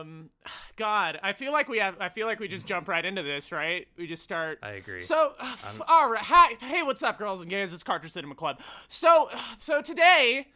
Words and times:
Um, 0.00 0.30
God, 0.76 1.18
I 1.22 1.32
feel 1.32 1.52
like 1.52 1.68
we 1.68 1.78
have. 1.78 1.96
I 2.00 2.08
feel 2.08 2.26
like 2.26 2.40
we 2.40 2.48
just 2.48 2.66
jump 2.66 2.88
right 2.88 3.04
into 3.04 3.22
this, 3.22 3.52
right? 3.52 3.86
We 3.96 4.06
just 4.06 4.22
start. 4.22 4.58
I 4.62 4.70
agree. 4.72 5.00
So, 5.00 5.32
uh, 5.40 5.44
f- 5.52 5.80
all 5.88 6.10
right. 6.10 6.22
Hi, 6.22 6.54
hey, 6.60 6.82
what's 6.82 7.02
up, 7.02 7.18
girls 7.18 7.40
and 7.40 7.50
gays? 7.50 7.72
It's 7.72 7.82
Cartridge 7.82 8.12
Cinema 8.12 8.34
Club. 8.34 8.60
So, 8.88 9.30
so 9.56 9.82
today, 9.82 10.48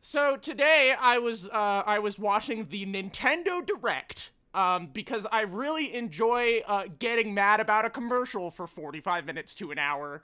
so 0.00 0.36
today 0.36 0.94
I 0.98 1.18
was 1.18 1.48
uh, 1.48 1.52
I 1.86 1.98
was 1.98 2.18
watching 2.18 2.66
the 2.70 2.86
Nintendo 2.86 3.64
Direct. 3.64 4.30
Um, 4.54 4.86
because 4.90 5.26
I 5.30 5.42
really 5.42 5.94
enjoy 5.94 6.62
uh, 6.66 6.84
getting 6.98 7.34
mad 7.34 7.60
about 7.60 7.84
a 7.84 7.90
commercial 7.90 8.50
for 8.50 8.66
45 8.66 9.26
minutes 9.26 9.54
to 9.56 9.70
an 9.70 9.78
hour. 9.78 10.22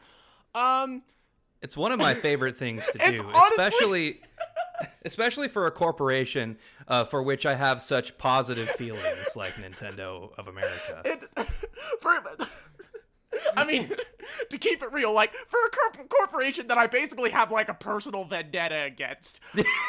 Um, 0.54 1.02
It's 1.60 1.76
one 1.76 1.92
of 1.92 1.98
my 1.98 2.14
favorite 2.14 2.56
things 2.56 2.86
to 2.86 2.92
do, 2.98 3.04
honestly- 3.04 3.28
especially 3.50 4.20
especially 5.04 5.48
for 5.48 5.66
a 5.66 5.70
corporation 5.70 6.58
uh, 6.88 7.04
for 7.04 7.22
which 7.22 7.46
I 7.46 7.54
have 7.54 7.80
such 7.82 8.16
positive 8.18 8.68
feelings 8.70 9.36
like 9.36 9.52
Nintendo 9.54 10.30
of 10.38 10.48
America. 10.48 11.02
it, 11.04 11.24
for, 12.00 12.20
I 13.56 13.64
mean, 13.64 13.90
to 14.50 14.58
keep 14.58 14.82
it 14.82 14.92
real, 14.92 15.12
like 15.12 15.34
for 15.34 15.58
a 15.64 15.70
corp- 15.70 16.08
corporation 16.08 16.66
that 16.68 16.78
I 16.78 16.86
basically 16.86 17.30
have 17.30 17.50
like 17.50 17.68
a 17.68 17.74
personal 17.74 18.24
vendetta 18.24 18.82
against, 18.82 19.40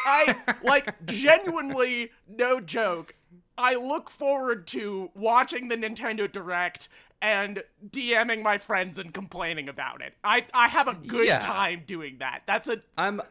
I 0.05 0.35
like 0.63 1.05
genuinely, 1.05 2.12
no 2.27 2.60
joke. 2.60 3.16
I 3.57 3.76
look 3.76 4.10
forward 4.10 4.66
to 4.68 5.12
watching 5.13 5.68
the 5.68 5.76
Nintendo 5.76 6.32
Direct 6.32 6.90
and 7.21 7.63
DMing 7.88 8.41
my 8.41 8.57
friends 8.57 8.98
and 8.98 9.13
complaining 9.13 9.70
about 9.70 10.02
it. 10.02 10.13
I 10.23 10.46
I 10.54 10.68
have 10.70 10.88
a 10.88 10.96
good 10.96 11.27
Yeah. 11.27 11.40
time 11.40 11.84
doing 11.85 12.18
that. 12.20 12.41
That's 12.48 12.68
a 12.68 12.82
I'm 12.98 13.21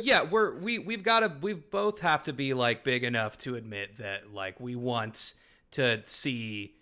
yeah, 0.00 0.22
we're 0.22 0.54
we 0.56 0.78
we've 0.78 1.02
got 1.02 1.20
to 1.20 1.32
we 1.40 1.54
both 1.54 2.00
have 2.00 2.24
to 2.24 2.32
be 2.32 2.54
like 2.54 2.84
big 2.84 3.04
enough 3.04 3.38
to 3.38 3.54
admit 3.54 3.98
that 3.98 4.32
like 4.32 4.60
we 4.60 4.76
want 4.76 5.34
to 5.72 6.00
see 6.06 6.74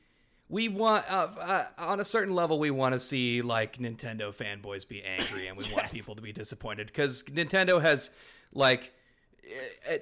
we 0.48 0.68
want 0.68 1.10
uh, 1.10 1.28
uh, 1.40 1.66
on 1.78 2.00
a 2.00 2.04
certain 2.04 2.34
level 2.34 2.58
we 2.58 2.70
want 2.70 2.92
to 2.92 2.98
see 2.98 3.42
like 3.42 3.78
Nintendo 3.78 4.34
fanboys 4.34 4.86
be 4.86 5.02
angry 5.02 5.46
and 5.46 5.56
we 5.56 5.64
want 5.72 5.90
people 5.90 6.14
to 6.14 6.22
be 6.22 6.32
disappointed 6.32 6.92
cuz 6.92 7.22
Nintendo 7.24 7.80
has 7.80 8.10
like 8.52 8.92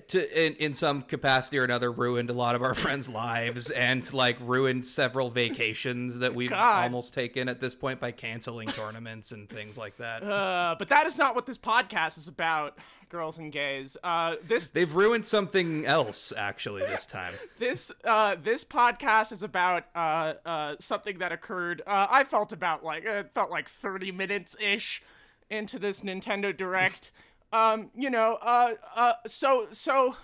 to 0.09 0.47
in, 0.47 0.55
in 0.57 0.75
some 0.75 1.03
capacity 1.03 1.59
or 1.59 1.65
another 1.65 1.91
ruined 1.91 2.31
a 2.31 2.33
lot 2.33 2.55
of 2.55 2.63
our 2.63 2.75
friends' 2.83 3.09
lives 3.09 3.71
and 3.71 4.13
like 4.13 4.37
ruined 4.41 4.87
several 4.87 5.31
vacations 5.31 6.21
that 6.21 6.35
we've 6.35 6.51
God. 6.51 6.85
almost 6.85 7.15
taken 7.15 7.49
at 7.49 7.61
this 7.61 7.75
point 7.75 8.01
by 8.01 8.11
canceling 8.11 8.69
tournaments 8.69 9.33
and 9.33 9.49
things 9.49 9.77
like 9.77 9.97
that. 9.99 10.23
uh, 10.23 10.77
but 10.79 10.89
that 10.89 11.07
is 11.07 11.19
not 11.19 11.35
what 11.35 11.47
this 11.47 11.59
podcast 11.59 12.17
is 12.19 12.29
about, 12.29 12.79
girls 13.09 13.39
and 13.39 13.53
gays. 13.53 13.97
Uh, 14.03 14.37
this 14.47 14.65
They've 14.73 14.95
ruined 14.95 15.27
something 15.27 15.85
else 15.87 16.33
actually 16.37 16.83
this 16.83 17.07
time. 17.07 17.35
this 17.59 17.93
uh 18.05 18.37
this 18.43 18.65
podcast 18.65 19.33
is 19.33 19.43
about 19.43 19.85
uh 19.95 20.35
uh 20.47 20.75
something 20.79 21.19
that 21.19 21.33
occurred 21.33 21.83
uh 21.87 22.07
I 22.11 22.25
felt 22.25 22.53
about 22.53 22.85
like 22.85 23.07
uh, 23.07 23.11
it 23.11 23.31
felt 23.35 23.51
like 23.51 23.69
30 23.69 24.13
minutes 24.13 24.57
ish 24.61 25.03
into 25.51 25.79
this 25.79 26.01
Nintendo 26.01 26.57
Direct. 26.57 27.11
um 27.53 27.91
you 27.97 28.11
know 28.11 28.39
uh 28.43 28.73
uh 28.97 29.13
so 29.27 29.67
so 29.71 30.15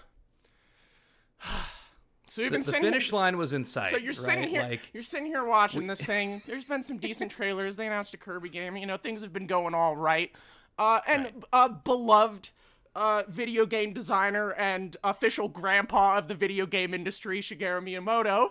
so 2.27 2.43
we've 2.43 2.51
The, 2.51 2.57
been 2.57 2.61
the 2.61 2.65
sitting 2.65 2.83
finish 2.83 3.13
line 3.13 3.37
was 3.39 3.53
in 3.53 3.65
sight. 3.65 3.91
so 3.91 3.97
you're 3.97 4.13
sitting 4.13 4.41
right? 4.41 4.49
here 4.49 4.63
Like, 4.63 4.91
you're 4.93 5.03
sitting 5.03 5.27
here 5.27 5.45
watching 5.45 5.87
this 5.87 6.01
thing. 6.03 6.43
There's 6.47 6.65
been 6.65 6.83
some 6.83 6.99
decent 6.99 7.31
trailers. 7.31 7.77
They 7.77 7.87
announced 7.87 8.15
a 8.15 8.17
Kirby 8.17 8.49
game. 8.51 8.77
You 8.77 8.87
know, 8.87 8.97
things 8.97 9.23
have 9.23 9.33
been 9.33 9.47
going 9.47 9.75
all 9.75 9.97
right. 9.97 10.31
Uh 10.79 11.01
and 11.07 11.45
uh 11.53 11.69
beloved 11.69 12.51
uh, 12.97 13.23
video 13.29 13.65
game 13.65 13.93
designer 13.93 14.53
and 14.55 14.97
official 15.05 15.47
grandpa 15.49 16.19
of 16.19 16.27
the 16.27 16.35
video 16.35 16.67
game 16.67 16.93
industry, 16.93 17.41
Shigeru 17.41 17.81
Miyamoto, 17.81 18.49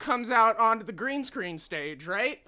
comes 0.00 0.32
out 0.32 0.58
onto 0.58 0.84
the 0.84 0.92
green 0.92 1.22
screen 1.22 1.58
stage, 1.58 2.04
right? 2.04 2.40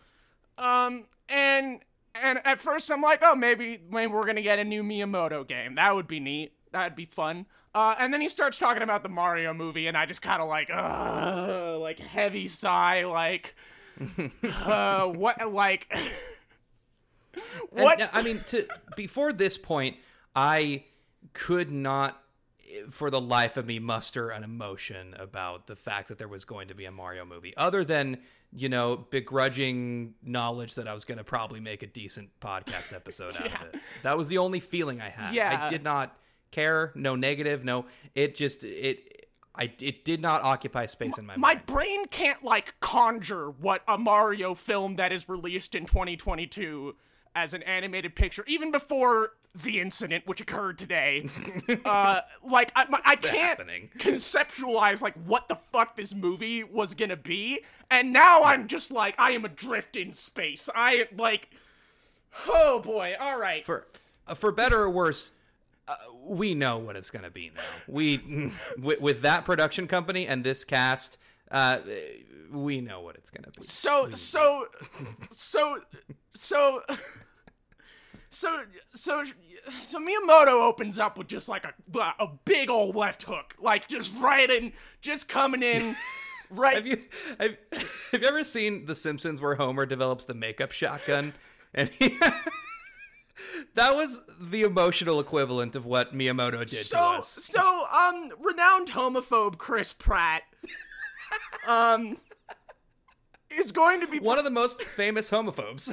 Um, 0.59 1.05
and 1.29 1.81
and 2.22 2.41
at 2.45 2.61
first 2.61 2.91
I'm 2.91 3.03
like, 3.03 3.20
oh, 3.22 3.34
maybe 3.34 3.81
maybe 3.91 4.12
we're 4.12 4.27
gonna 4.27 4.43
get 4.43 4.59
a 4.59 4.65
new 4.65 4.82
Miyamoto 4.82 5.47
game. 5.47 5.75
That 5.77 5.94
would 5.94 6.06
be 6.06 6.21
neat. 6.21 6.53
That'd 6.72 6.97
be 6.97 7.06
fun. 7.06 7.47
Uh, 7.77 7.94
and 7.99 8.12
then 8.12 8.22
he 8.22 8.28
starts 8.31 8.59
talking 8.59 8.82
about 8.82 9.03
the 9.03 9.09
Mario 9.10 9.53
movie, 9.53 9.87
and 9.87 9.99
I 9.99 10.06
just 10.06 10.22
kind 10.22 10.41
of 10.41 10.49
like, 10.49 10.71
uh, 10.72 11.78
like 11.78 11.99
heavy 11.99 12.49
sigh, 12.49 13.05
like, 13.05 13.55
uh, 14.43 15.06
what, 15.09 15.53
like, 15.53 15.94
what? 17.71 18.00
uh, 18.00 18.09
I 18.15 18.22
mean, 18.22 18.41
to 18.47 18.66
before 18.97 19.31
this 19.34 19.59
point, 19.59 19.97
I 20.34 20.84
could 21.34 21.71
not, 21.71 22.19
for 22.88 23.10
the 23.10 23.21
life 23.21 23.59
of 23.59 23.66
me, 23.66 23.78
muster 23.78 24.31
an 24.31 24.43
emotion 24.43 25.15
about 25.19 25.66
the 25.66 25.76
fact 25.76 26.09
that 26.09 26.16
there 26.16 26.28
was 26.28 26.47
going 26.47 26.69
to 26.69 26.75
be 26.75 26.87
a 26.87 26.91
Mario 26.91 27.26
movie, 27.26 27.55
other 27.59 27.84
than 27.84 28.22
you 28.56 28.69
know 28.69 28.97
begrudging 29.11 30.15
knowledge 30.22 30.75
that 30.77 30.89
I 30.89 30.94
was 30.94 31.05
going 31.05 31.19
to 31.19 31.25
probably 31.25 31.61
make 31.61 31.83
a 31.83 31.87
decent 31.87 32.31
podcast 32.41 32.94
episode 32.94 33.34
out 33.41 33.44
Yeah. 33.47 33.62
of 33.69 33.75
it. 33.75 33.81
That 34.03 34.17
was 34.17 34.28
the 34.28 34.39
only 34.39 34.61
feeling 34.61 35.00
I 35.00 35.11
had. 35.11 35.34
Yeah. 35.34 35.67
I 35.67 35.69
did 35.69 35.83
not 35.84 36.17
care. 36.50 36.93
No 36.94 37.17
negative. 37.17 37.65
No. 37.65 37.84
It 38.15 38.34
just 38.34 38.65
it. 38.65 39.27
I 39.55 39.72
it 39.81 40.05
did 40.05 40.21
not 40.21 40.43
occupy 40.43 40.84
space 40.87 41.17
in 41.17 41.25
my, 41.25 41.37
my 41.37 41.55
brain 41.55 42.06
can't 42.09 42.44
like 42.44 42.78
conjure 42.81 43.50
what 43.50 43.83
a 43.89 43.97
Mario 43.97 44.55
film 44.55 44.97
that 44.97 45.12
is 45.12 45.28
released 45.31 45.75
in 45.75 45.87
2022 45.87 46.94
as 47.37 47.55
an 47.55 47.63
animated 47.63 48.17
picture, 48.17 48.43
even 48.49 48.73
before 48.73 49.33
the 49.55 49.79
incident 49.79 50.27
which 50.27 50.41
occurred 50.41 50.79
today. 50.79 51.29
uh, 51.85 52.23
like 52.43 52.73
I, 52.75 52.87
my, 52.89 53.01
I 53.05 53.15
can't 53.15 53.59
Happening. 53.59 53.91
conceptualize 53.99 55.03
like 55.03 55.15
what 55.27 55.47
the 55.47 55.59
fuck 55.71 55.97
this 55.97 56.15
movie 56.15 56.65
was 56.65 56.95
gonna 56.95 57.17
be, 57.17 57.61
and 57.91 58.13
now 58.13 58.43
I'm 58.43 58.67
just 58.67 58.91
like 58.91 59.15
I 59.19 59.33
am 59.33 59.45
adrift 59.45 59.97
in 59.97 60.13
space. 60.13 60.69
I 60.75 61.09
like, 61.17 61.51
oh 62.49 62.81
boy, 62.81 63.15
all 63.21 63.39
right. 63.39 63.65
for 63.65 63.87
uh, 64.27 64.35
for 64.35 64.51
better 64.51 64.83
or 64.83 64.91
worse, 64.91 65.31
uh, 65.87 65.95
we 66.25 66.55
know 66.55 66.79
what 66.79 66.97
it's 66.97 67.11
going 67.11 67.25
to 67.25 67.31
be 67.31 67.53
now. 67.55 67.63
We 67.87 68.51
with, 68.79 69.01
with 69.01 69.23
that 69.23 69.45
production 69.45 69.87
company 69.87 70.27
and 70.27 70.43
this 70.43 70.65
cast, 70.65 71.19
uh, 71.51 71.79
we 72.51 72.81
know 72.81 73.01
what 73.03 73.17
it's 73.17 73.31
going 73.31 73.45
to 73.45 73.51
be. 73.61 73.65
So 73.65 74.09
so 74.15 74.67
so 75.31 75.79
so 76.35 76.83
so 78.37 78.65
so 78.95 79.25
so 79.81 79.99
Miyamoto 79.99 80.49
opens 80.63 80.99
up 80.99 81.17
with 81.17 81.27
just 81.27 81.49
like 81.49 81.65
a 81.65 81.73
a 82.19 82.29
big 82.45 82.69
old 82.69 82.95
left 82.95 83.23
hook, 83.23 83.55
like 83.59 83.89
just 83.89 84.15
right 84.21 84.51
in, 84.51 84.75
just 85.01 85.27
coming 85.27 85.63
in, 85.63 85.97
right. 86.51 86.75
Have 86.75 86.87
you 86.87 86.99
have, 87.41 87.57
have 88.13 88.23
you 88.23 88.29
ever 88.29 88.45
seen 88.45 88.85
The 88.85 88.95
Simpsons 88.95 89.41
where 89.41 89.55
Homer 89.55 89.87
develops 89.87 90.27
the 90.27 90.35
makeup 90.35 90.73
shotgun 90.73 91.33
and 91.73 91.89
he, 91.89 92.19
that 93.75 93.97
was 93.97 94.21
the 94.39 94.63
emotional 94.63 95.19
equivalent 95.19 95.75
of 95.75 95.87
what 95.87 96.15
Miyamoto 96.15 96.59
did 96.59 96.69
to 96.69 96.75
so 96.77 96.99
us. 96.99 97.29
so 97.29 97.87
um 97.91 98.29
renowned 98.43 98.89
homophobe 98.89 99.57
Chris 99.57 99.95
Pratt 99.95 100.43
um 101.67 102.19
is 103.49 103.73
going 103.73 104.03
to 104.03 104.07
be 104.07 104.19
One 104.19 104.37
of 104.37 104.45
the 104.45 104.51
most 104.51 104.83
famous 104.83 105.31
homophobes. 105.31 105.91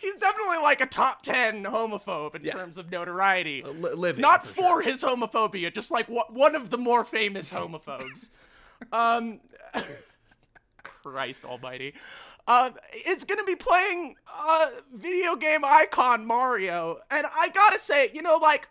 He's 0.00 0.16
definitely 0.16 0.58
like 0.58 0.80
a 0.80 0.86
top 0.86 1.22
10 1.22 1.64
homophobe 1.64 2.34
in 2.34 2.44
Yeah. 2.44 2.52
terms 2.54 2.78
of 2.78 2.90
notoriety. 2.90 3.62
Li- 3.62 3.92
living, 3.94 4.20
Not 4.22 4.46
for 4.46 4.54
for, 4.54 4.62
sure. 4.62 4.82
his 4.82 5.02
homophobia, 5.02 5.72
just 5.72 5.90
like 5.90 6.08
wha- 6.08 6.26
one 6.30 6.54
of 6.54 6.70
the 6.70 6.78
more 6.78 7.04
famous 7.04 7.52
homophobes. 7.52 8.30
um, 8.92 9.40
Christ 10.82 11.44
Almighty. 11.44 11.94
Uh, 12.46 12.70
it's 12.92 13.24
gonna 13.24 13.44
be 13.44 13.56
playing 13.56 14.14
uh, 14.32 14.66
video 14.94 15.36
game 15.36 15.64
icon 15.64 16.24
Mario, 16.24 16.98
and 17.10 17.26
I 17.34 17.48
gotta 17.50 17.78
say, 17.78 18.10
you 18.14 18.22
know, 18.22 18.36
like 18.36 18.68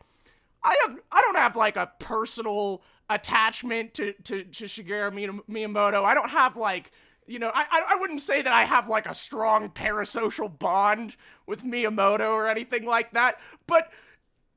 I 0.64 0.76
have, 0.88 0.98
I 1.12 1.22
don't 1.22 1.38
have 1.38 1.56
like 1.56 1.76
a 1.76 1.92
personal 2.00 2.82
attachment 3.10 3.94
to 3.96 4.14
to, 4.24 4.44
to 4.44 4.66
Shigeru 4.66 5.42
Miyamoto. 5.50 6.04
I 6.04 6.14
don't 6.16 6.30
have 6.32 6.58
like, 6.58 6.92
you 7.28 7.40
know, 7.40 7.52
I 7.54 7.66
I- 7.90 7.96
wouldn't 8.00 8.22
say 8.22 8.42
that 8.42 8.54
I 8.54 8.66
have 8.66 8.88
like 8.90 9.08
a 9.08 9.14
strong 9.14 9.70
parasocial 9.70 10.58
bond 10.58 11.16
with 11.46 11.64
Miyamoto 11.64 12.30
or 12.32 12.48
anything 12.48 12.86
like 12.86 13.12
that, 13.14 13.40
but 13.68 13.92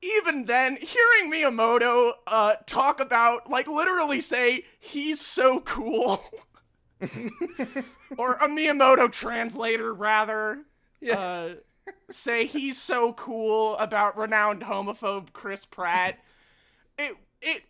even 0.02 0.46
then, 0.46 0.76
hearing 0.81 1.31
Miyamoto 1.31 2.12
uh, 2.26 2.55
talk 2.67 3.00
about, 3.00 3.50
like, 3.50 3.69
literally 3.69 4.20
say, 4.20 4.64
he's 4.78 5.20
so 5.20 5.61
cool. 5.61 6.25
or 8.17 8.34
a 8.34 8.49
Miyamoto 8.49 9.11
translator, 9.11 9.93
rather, 9.93 10.61
uh, 11.12 11.50
say 12.11 12.46
he's 12.46 12.81
so 12.81 13.12
cool 13.12 13.76
about 13.78 14.17
renowned 14.17 14.62
homophobe 14.62 15.32
Chris 15.32 15.64
Pratt. 15.67 16.19
It, 16.99 17.17
it, 17.43 17.62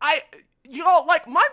I, 0.00 0.22
you 0.64 0.84
know, 0.84 1.04
like, 1.06 1.28
my, 1.28 1.46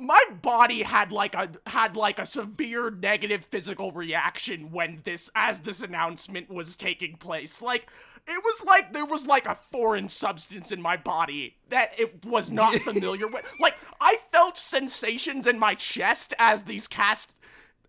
my 0.00 0.20
body 0.40 0.82
had 0.82 1.12
like 1.12 1.34
a 1.34 1.50
had 1.66 1.96
like 1.96 2.18
a 2.18 2.26
severe 2.26 2.90
negative 2.90 3.44
physical 3.44 3.92
reaction 3.92 4.70
when 4.72 5.00
this 5.04 5.30
as 5.34 5.60
this 5.60 5.82
announcement 5.82 6.50
was 6.50 6.76
taking 6.76 7.16
place. 7.16 7.60
Like 7.60 7.88
it 8.26 8.42
was 8.42 8.64
like 8.64 8.92
there 8.92 9.04
was 9.04 9.26
like 9.26 9.46
a 9.46 9.58
foreign 9.70 10.08
substance 10.08 10.72
in 10.72 10.80
my 10.80 10.96
body 10.96 11.56
that 11.68 11.92
it 11.98 12.24
was 12.24 12.50
not 12.50 12.74
familiar 12.82 13.28
with. 13.28 13.50
Like 13.60 13.76
I 14.00 14.16
felt 14.30 14.56
sensations 14.56 15.46
in 15.46 15.58
my 15.58 15.74
chest 15.74 16.34
as 16.38 16.62
these 16.62 16.88
cast 16.88 17.32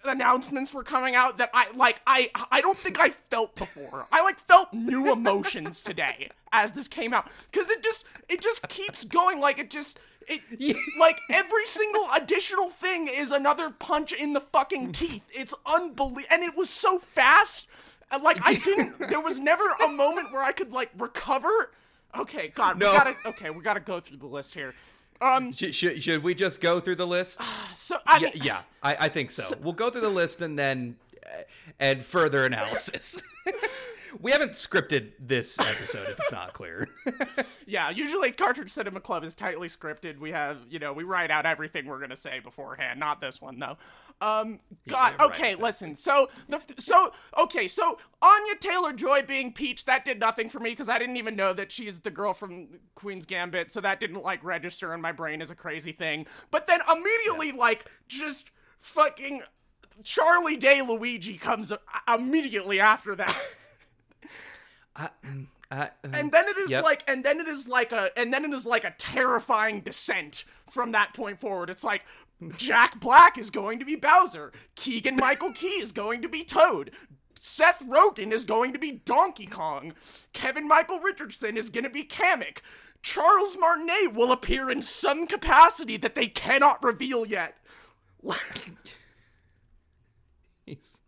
announcements 0.03 0.73
were 0.73 0.83
coming 0.83 1.15
out 1.15 1.37
that 1.37 1.49
I 1.53 1.71
like 1.75 2.01
I 2.07 2.31
I 2.51 2.61
don't 2.61 2.77
think 2.77 2.99
I 2.99 3.09
felt 3.11 3.55
before. 3.55 4.07
I 4.11 4.21
like 4.23 4.39
felt 4.39 4.73
new 4.73 5.11
emotions 5.11 5.81
today 5.81 6.29
as 6.51 6.71
this 6.73 6.87
came 6.87 7.13
out 7.13 7.29
cuz 7.51 7.69
it 7.69 7.81
just 7.83 8.05
it 8.29 8.41
just 8.41 8.67
keeps 8.67 9.03
going 9.03 9.39
like 9.39 9.59
it 9.59 9.69
just 9.69 9.99
it 10.27 10.41
like 10.99 11.19
every 11.29 11.65
single 11.65 12.07
additional 12.13 12.69
thing 12.69 13.07
is 13.07 13.31
another 13.31 13.69
punch 13.69 14.11
in 14.13 14.33
the 14.33 14.41
fucking 14.41 14.91
teeth. 14.91 15.23
It's 15.33 15.53
unbelievable 15.65 16.21
and 16.29 16.43
it 16.43 16.55
was 16.55 16.69
so 16.69 16.99
fast. 16.99 17.67
Uh, 18.11 18.19
like 18.21 18.37
I 18.45 18.55
didn't 18.55 18.99
there 19.09 19.21
was 19.21 19.39
never 19.39 19.63
a 19.83 19.87
moment 19.87 20.31
where 20.31 20.43
I 20.43 20.51
could 20.51 20.71
like 20.73 20.89
recover. 20.97 21.71
Okay, 22.17 22.49
god, 22.49 22.77
No. 22.77 22.91
we 22.91 22.97
got 22.97 23.03
to 23.05 23.29
okay, 23.29 23.49
we 23.49 23.63
got 23.63 23.75
to 23.75 23.79
go 23.79 23.99
through 24.01 24.17
the 24.17 24.27
list 24.27 24.53
here. 24.53 24.73
Um 25.21 25.51
Should, 25.53 25.75
should, 25.75 26.01
should 26.01 26.23
we 26.23 26.33
just 26.33 26.61
go 26.61 26.79
through 26.79 26.95
the 26.95 27.07
list? 27.07 27.41
so 27.73 27.97
I 28.05 28.17
yeah, 28.17 28.29
mean, 28.33 28.43
yeah 28.43 28.61
I, 28.81 28.95
I 29.01 29.09
think 29.09 29.31
so. 29.31 29.55
We'll 29.61 29.73
go 29.73 29.89
through 29.89 30.01
the 30.01 30.09
list 30.09 30.41
and 30.41 30.57
then 30.57 30.95
uh, 31.25 31.43
and 31.79 32.03
further 32.03 32.45
analysis. 32.45 33.21
we 34.19 34.31
haven't 34.31 34.51
scripted 34.51 35.11
this 35.19 35.59
episode, 35.59 36.09
if 36.09 36.19
it's 36.19 36.31
not 36.31 36.53
clear. 36.53 36.89
Yeah, 37.67 37.89
usually 37.89 38.31
Cartridge 38.31 38.69
Cinema 38.69 38.99
Club 38.99 39.23
is 39.23 39.33
tightly 39.33 39.69
scripted. 39.69 40.19
We 40.19 40.31
have, 40.31 40.57
you 40.69 40.79
know, 40.79 40.91
we 40.91 41.03
write 41.03 41.31
out 41.31 41.45
everything 41.45 41.85
we're 41.85 41.99
gonna 41.99 42.15
say 42.15 42.39
beforehand. 42.39 42.99
Not 42.99 43.21
this 43.21 43.39
one 43.39 43.59
though. 43.59 43.77
Um, 44.19 44.59
God. 44.87 45.13
right, 45.17 45.27
okay, 45.27 45.49
exactly. 45.51 45.65
listen. 45.65 45.95
So 45.95 46.29
the 46.49 46.61
so 46.77 47.13
okay, 47.37 47.67
so 47.67 47.97
Anya 48.21 48.55
Taylor 48.59 48.93
Joy 48.93 49.21
being 49.21 49.53
Peach 49.53 49.85
that 49.85 50.03
did 50.03 50.19
nothing 50.19 50.49
for 50.49 50.59
me 50.59 50.71
because 50.71 50.89
I 50.89 50.99
didn't 50.99 51.17
even 51.17 51.35
know 51.35 51.53
that 51.53 51.71
she's 51.71 52.01
the 52.01 52.11
girl 52.11 52.33
from 52.33 52.67
Queen's 52.95 53.25
Gambit, 53.25 53.71
so 53.71 53.79
that 53.81 53.99
didn't 53.99 54.21
like 54.21 54.43
register 54.43 54.93
in 54.93 55.01
my 55.01 55.11
brain 55.11 55.41
as 55.41 55.49
a 55.49 55.55
crazy 55.55 55.91
thing. 55.93 56.25
But 56.49 56.67
then 56.67 56.81
immediately, 56.91 57.51
like, 57.51 57.89
just 58.07 58.51
fucking 58.79 59.43
Charlie 60.03 60.57
Day 60.57 60.81
Luigi 60.81 61.37
comes 61.37 61.71
immediately 62.13 62.79
after 62.79 63.15
that. 63.15 63.35
I, 64.95 65.09
uh, 65.71 65.87
and 66.03 66.31
then 66.31 66.47
it 66.49 66.57
is 66.57 66.71
Yep. 66.71 66.83
like 66.83 67.03
and 67.07 67.23
then 67.23 67.39
it 67.39 67.47
is 67.47 67.67
like 67.67 67.91
a 67.93 68.09
and 68.17 68.33
then 68.33 68.43
it 68.43 68.51
is 68.53 68.65
like 68.65 68.83
a 68.83 68.93
terrifying 68.97 69.79
descent 69.81 70.43
from 70.69 70.91
that 70.91 71.13
point 71.13 71.39
forward. 71.39 71.69
It's 71.69 71.83
like 71.83 72.01
jack 72.57 72.99
black 72.99 73.37
is 73.37 73.49
going 73.49 73.79
to 73.79 73.85
be 73.85 73.95
bowser. 73.95 74.51
Keegan 74.75 75.15
michael 75.15 75.53
key 75.53 75.79
is 75.81 75.91
going 75.93 76.21
to 76.23 76.29
be 76.29 76.43
toad. 76.43 76.91
Seth 77.39 77.81
rogen 77.87 78.31
is 78.33 78.43
going 78.45 78.73
to 78.73 78.79
be 78.79 79.01
donkey 79.05 79.45
kong. 79.47 79.93
Kevin 80.33 80.67
michael 80.67 80.99
richardson 80.99 81.55
is 81.57 81.69
going 81.69 81.85
to 81.85 81.89
be 81.89 82.03
kamek. 82.03 82.57
Charles 83.01 83.57
martinet 83.57 84.13
will 84.13 84.31
appear 84.31 84.69
in 84.69 84.81
some 84.81 85.25
capacity 85.25 85.95
that 85.97 86.13
they 86.15 86.27
cannot 86.27 86.83
reveal 86.83 87.25
yet. 87.25 87.55
He's- 90.65 91.00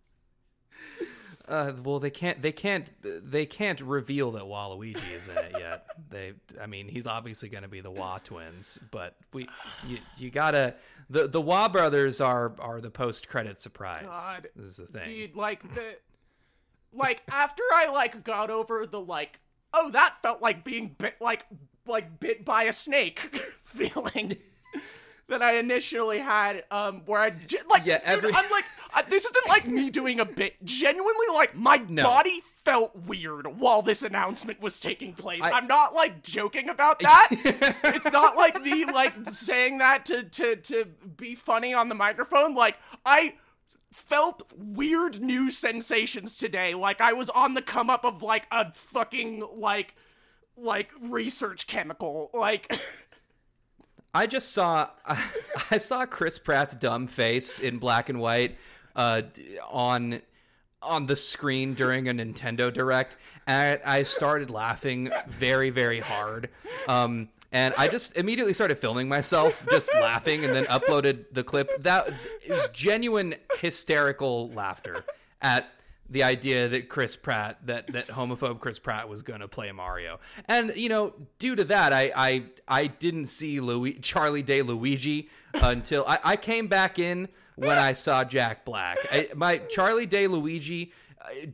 Uh, 1.53 1.73
well, 1.83 1.99
they 1.99 2.09
can't. 2.09 2.41
They 2.41 2.51
can't. 2.51 2.89
They 3.03 3.45
can't 3.45 3.79
reveal 3.81 4.31
that 4.31 4.43
Waluigi 4.43 5.13
is 5.13 5.27
in 5.27 5.37
it 5.37 5.55
yet. 5.59 5.85
They. 6.09 6.33
I 6.61 6.67
mean, 6.67 6.87
he's 6.87 7.07
obviously 7.07 7.49
going 7.49 7.63
to 7.63 7.69
be 7.69 7.81
the 7.81 7.89
Wah 7.91 8.17
twins, 8.23 8.79
but 8.91 9.15
we. 9.31 9.47
You, 9.87 9.97
you 10.17 10.29
gotta. 10.31 10.75
The 11.09 11.27
the 11.27 11.41
Wah 11.41 11.67
brothers 11.69 12.21
are 12.21 12.53
are 12.59 12.81
the 12.81 12.91
post 12.91 13.27
credit 13.27 13.59
surprise. 13.59 14.05
God, 14.11 14.47
This 14.55 14.71
is 14.71 14.77
the 14.77 14.85
thing. 14.87 15.03
dude 15.03 15.35
like 15.35 15.67
the 15.75 15.95
like 16.93 17.23
after 17.29 17.63
i 17.73 17.89
like 17.91 18.23
got 18.23 18.51
over 18.51 18.85
the 18.85 18.99
like 19.01 19.39
oh 19.73 19.89
that 19.91 20.15
felt 20.21 20.41
like 20.43 20.63
being 20.63 20.93
bit 20.97 21.15
like 21.19 21.43
like 21.87 22.19
bit 22.19 22.45
by 22.45 22.63
a 22.65 22.73
snake 22.73 23.19
feeling 23.65 24.37
that 25.29 25.41
i 25.41 25.55
initially 25.55 26.19
had 26.19 26.63
um 26.71 27.01
where 27.05 27.21
i 27.21 27.29
ge- 27.29 27.55
like 27.69 27.85
Yeah, 27.85 27.99
dude, 27.99 28.17
every- 28.17 28.33
i'm 28.33 28.49
like 28.51 28.65
this 29.09 29.25
isn't 29.25 29.47
like 29.47 29.67
me 29.67 29.89
doing 29.89 30.19
a 30.19 30.25
bit. 30.25 30.63
Genuinely 30.63 31.27
like 31.33 31.55
my 31.55 31.77
body 31.79 32.41
felt 32.63 32.95
weird 32.95 33.59
while 33.59 33.81
this 33.81 34.03
announcement 34.03 34.61
was 34.61 34.79
taking 34.79 35.13
place. 35.13 35.41
I, 35.43 35.57
am 35.57 35.67
not 35.67 35.93
like 35.93 36.21
joking 36.21 36.69
about 36.69 36.99
that. 36.99 37.29
It's 37.83 38.11
not 38.11 38.35
like 38.37 38.61
me 38.61 38.85
like 38.85 39.13
saying 39.31 39.79
that 39.79 40.05
to 40.05 40.23
to 40.23 40.55
to 40.57 40.85
be 41.17 41.35
funny 41.35 41.73
on 41.73 41.89
the 41.89 41.95
microphone. 41.95 42.53
Like 42.55 42.77
i 43.05 43.33
felt 43.91 44.43
weird 44.55 45.21
new 45.21 45.49
sensations 45.51 46.37
today. 46.37 46.75
Like 46.75 47.01
i 47.01 47.13
was 47.13 47.29
on 47.29 47.53
the 47.55 47.61
come 47.61 47.89
up 47.89 48.05
of 48.05 48.21
like 48.21 48.47
a 48.51 48.71
fucking 48.71 49.43
like 49.55 49.95
like 50.55 50.91
research 51.01 51.65
chemical. 51.67 52.29
Like 52.33 52.79
I 54.13 54.27
just 54.27 54.51
saw 54.53 54.89
I 55.71 55.77
saw 55.77 56.05
Chris 56.05 56.37
Pratt's 56.37 56.75
dumb 56.75 57.07
face 57.07 57.59
in 57.59 57.79
black 57.79 58.09
and 58.09 58.19
white 58.19 58.57
uh, 58.95 59.23
on 59.69 60.21
on 60.81 61.05
the 61.05 61.15
screen 61.15 61.73
during 61.73 62.09
a 62.09 62.13
Nintendo 62.13 62.71
Direct, 62.71 63.15
and 63.47 63.79
I 63.85 64.03
started 64.03 64.49
laughing 64.49 65.11
very 65.27 65.69
very 65.69 65.99
hard. 65.99 66.49
Um, 66.87 67.29
and 67.51 67.75
I 67.77 67.87
just 67.87 68.17
immediately 68.17 68.53
started 68.53 68.79
filming 68.79 69.07
myself, 69.07 69.65
just 69.69 69.93
laughing, 70.01 70.43
and 70.43 70.55
then 70.55 70.65
uploaded 70.65 71.25
the 71.31 71.43
clip. 71.43 71.69
That 71.83 72.07
it 72.43 72.49
was 72.49 72.69
genuine 72.69 73.35
hysterical 73.59 74.49
laughter 74.51 75.05
at 75.41 75.69
the 76.09 76.23
idea 76.23 76.67
that 76.67 76.89
Chris 76.89 77.15
Pratt, 77.15 77.65
that 77.65 77.87
that 77.87 78.07
homophobe 78.07 78.59
Chris 78.59 78.79
Pratt 78.79 79.07
was 79.09 79.21
going 79.21 79.39
to 79.39 79.47
play 79.47 79.71
Mario, 79.71 80.19
and 80.47 80.75
you 80.75 80.89
know, 80.89 81.13
due 81.39 81.55
to 81.55 81.63
that, 81.65 81.93
I 81.93 82.11
I, 82.15 82.43
I 82.67 82.87
didn't 82.87 83.27
see 83.27 83.59
Louis, 83.59 83.93
Charlie 83.93 84.43
Day 84.43 84.61
Luigi 84.61 85.29
until 85.53 86.05
I, 86.07 86.19
I 86.23 86.35
came 86.35 86.67
back 86.67 86.99
in 86.99 87.29
when 87.55 87.77
I 87.77 87.93
saw 87.93 88.23
Jack 88.23 88.65
Black. 88.65 88.97
I, 89.11 89.29
my 89.35 89.57
Charlie 89.57 90.05
Day 90.05 90.27
Luigi 90.27 90.91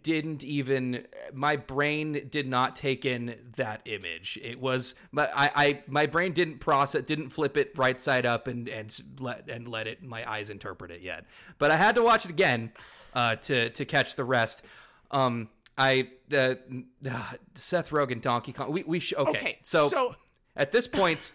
didn't 0.01 0.43
even 0.43 1.05
my 1.33 1.55
brain 1.55 2.27
did 2.29 2.47
not 2.47 2.75
take 2.75 3.05
in 3.05 3.35
that 3.55 3.81
image. 3.85 4.39
It 4.41 4.59
was 4.59 4.95
my 5.11 5.29
I, 5.35 5.51
I 5.55 5.83
my 5.87 6.05
brain 6.05 6.33
didn't 6.33 6.59
process, 6.59 7.03
didn't 7.03 7.29
flip 7.29 7.55
it 7.57 7.77
right 7.77 7.99
side 7.99 8.25
up 8.25 8.47
and 8.47 8.67
and 8.67 8.99
let 9.19 9.49
and 9.49 9.67
let 9.67 9.87
it 9.87 10.03
my 10.03 10.29
eyes 10.29 10.49
interpret 10.49 10.91
it 10.91 11.01
yet. 11.01 11.25
But 11.59 11.71
I 11.71 11.77
had 11.77 11.95
to 11.95 12.03
watch 12.03 12.25
it 12.25 12.31
again 12.31 12.71
uh, 13.13 13.35
to 13.35 13.69
to 13.69 13.85
catch 13.85 14.15
the 14.15 14.23
rest. 14.23 14.63
Um, 15.11 15.49
I 15.77 16.09
uh, 16.33 16.55
uh, 17.09 17.23
Seth 17.53 17.91
Rogen, 17.91 18.21
Donkey 18.21 18.53
Kong. 18.53 18.71
We 18.71 18.83
we 18.83 18.99
sh- 18.99 19.13
okay. 19.17 19.29
okay 19.29 19.59
So, 19.63 19.87
so 19.87 20.15
at 20.55 20.71
this 20.71 20.87
point. 20.87 21.33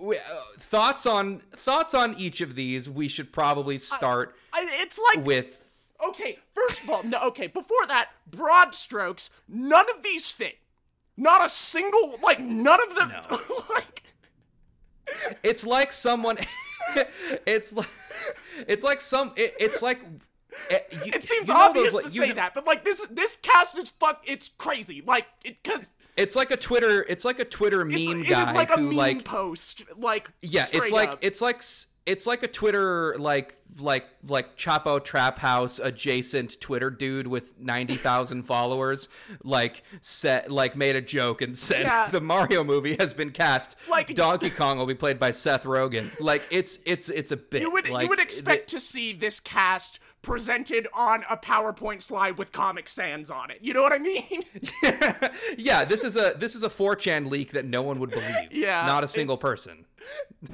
We, 0.00 0.16
uh, 0.16 0.20
thoughts 0.58 1.06
on 1.06 1.38
thoughts 1.54 1.94
on 1.94 2.16
each 2.18 2.40
of 2.40 2.56
these. 2.56 2.90
We 2.90 3.06
should 3.06 3.32
probably 3.32 3.78
start 3.78 4.34
I, 4.52 4.66
it's 4.80 4.98
like 4.98 5.24
with 5.24 5.61
okay 6.04 6.38
first 6.54 6.82
of 6.82 6.90
all 6.90 7.02
no 7.04 7.20
okay 7.22 7.46
before 7.46 7.86
that 7.86 8.10
broad 8.30 8.74
strokes 8.74 9.30
none 9.48 9.86
of 9.96 10.02
these 10.02 10.30
fit 10.30 10.58
not 11.16 11.44
a 11.44 11.48
single 11.48 12.18
like 12.22 12.40
none 12.40 12.80
of 12.88 12.94
them 12.96 13.12
no. 13.30 13.38
like 13.74 14.02
It's 15.42 15.66
like 15.66 15.92
someone. 15.92 16.38
it's 17.46 17.74
like 17.74 17.88
it's 18.68 18.84
like 18.84 19.00
some. 19.00 19.32
It, 19.36 19.54
it's 19.58 19.82
like. 19.82 20.00
Eh, 20.70 20.74
it, 20.76 20.92
you- 21.06 21.12
it 21.14 21.22
seems 21.22 21.48
you 21.48 21.54
know 21.54 21.60
obvious 21.60 21.92
those, 21.92 22.02
to 22.02 22.06
like, 22.08 22.14
you 22.14 22.22
say 22.22 22.28
know- 22.28 22.34
that 22.34 22.54
but 22.54 22.66
like 22.66 22.84
this 22.84 23.04
this 23.10 23.36
cast 23.38 23.76
is 23.78 23.90
fuck 23.90 24.22
it's 24.26 24.48
crazy 24.50 25.02
like 25.06 25.26
it 25.44 25.60
because 25.62 25.90
It's 26.16 26.36
like 26.36 26.50
a 26.50 26.56
Twitter. 26.56 27.04
It's 27.08 27.24
like 27.24 27.40
a 27.40 27.44
Twitter 27.44 27.84
meme 27.84 27.96
it 27.96 28.16
is 28.24 28.28
guy 28.28 28.52
like 28.52 28.70
a 28.70 28.76
who 28.76 28.88
meme 28.88 28.96
like. 28.96 29.24
post 29.24 29.82
like 29.96 30.30
Yeah, 30.40 30.66
it's 30.72 30.92
like 30.92 31.10
up. 31.10 31.18
it's 31.22 31.40
like 31.42 31.62
it's 32.04 32.26
like 32.26 32.42
a 32.42 32.48
Twitter 32.48 33.14
like 33.18 33.56
like 33.78 34.06
like 34.26 34.56
Chapo 34.56 35.02
Trap 35.02 35.38
House 35.38 35.78
adjacent 35.78 36.60
Twitter 36.60 36.90
dude 36.90 37.26
with 37.26 37.58
ninety 37.58 37.94
thousand 37.96 38.42
followers 38.52 39.08
like 39.44 39.82
set 40.00 40.50
like 40.50 40.76
made 40.76 40.96
a 40.96 41.00
joke 41.00 41.40
and 41.42 41.56
said 41.56 41.82
Yeah. 41.82 42.08
the 42.10 42.20
Mario 42.20 42.64
movie 42.64 42.96
has 42.98 43.14
been 43.14 43.30
cast 43.30 43.76
Like- 43.88 44.14
Donkey 44.14 44.50
Kong 44.50 44.78
will 44.78 44.86
be 44.86 44.94
played 44.94 45.18
by 45.18 45.30
Seth 45.30 45.62
Rogen 45.64 46.10
like 46.20 46.42
it's 46.50 46.80
it's 46.84 47.08
it's 47.08 47.32
a 47.32 47.36
bit 47.36 47.62
you 47.62 47.70
would 47.70 47.88
like, 47.88 48.02
you 48.04 48.08
would 48.08 48.20
expect 48.20 48.68
to 48.70 48.80
see 48.80 49.12
this 49.12 49.40
cast 49.40 50.00
presented 50.22 50.86
on 50.94 51.24
a 51.30 51.36
PowerPoint 51.36 52.00
slide 52.02 52.38
with 52.38 52.52
Comic 52.52 52.88
Sans 52.88 53.28
on 53.28 53.50
it. 53.50 53.58
You 53.60 53.74
know 53.74 53.82
what 53.82 53.92
I 53.92 53.98
mean? 53.98 54.42
yeah 55.56 55.84
this 55.84 56.04
is 56.04 56.16
a 56.16 56.34
this 56.36 56.54
is 56.54 56.62
a 56.62 56.68
4chan 56.68 57.30
leak 57.30 57.52
that 57.52 57.64
no 57.64 57.82
one 57.82 57.98
would 58.00 58.10
believe 58.10 58.52
Yeah, 58.52 58.86
not 58.86 59.02
a 59.04 59.08
single 59.08 59.36
person 59.36 59.84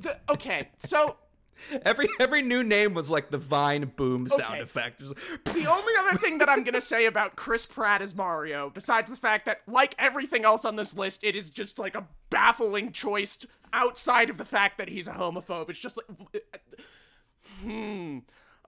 The, 0.00 0.18
okay, 0.30 0.68
so 0.78 1.16
every 1.84 2.08
every 2.18 2.42
new 2.42 2.62
name 2.64 2.94
was 2.94 3.10
like 3.10 3.30
the 3.30 3.38
Vine 3.38 3.92
boom 3.96 4.28
sound 4.28 4.54
Okay. 4.54 4.60
effect. 4.60 5.02
The 5.44 5.66
only 5.66 5.92
other 5.98 6.16
thing 6.18 6.38
that 6.38 6.48
I'm 6.48 6.64
gonna 6.64 6.80
say 6.80 7.06
about 7.06 7.36
Chris 7.36 7.66
Pratt 7.66 8.00
as 8.02 8.14
Mario, 8.14 8.70
besides 8.70 9.10
the 9.10 9.16
fact 9.16 9.46
that, 9.46 9.58
like 9.66 9.94
everything 9.98 10.44
else 10.44 10.64
on 10.64 10.76
this 10.76 10.96
list, 10.96 11.22
it 11.24 11.36
is 11.36 11.50
just 11.50 11.78
like 11.78 11.94
a 11.94 12.06
baffling 12.30 12.92
choice 12.92 13.38
outside 13.72 14.30
of 14.30 14.38
the 14.38 14.44
fact 14.44 14.78
that 14.78 14.88
he's 14.88 15.06
a 15.06 15.12
homophobe. 15.12 15.68
It's 15.70 15.78
just 15.78 15.96
like, 15.98 16.42
hmm. 17.62 18.18
he 18.18 18.22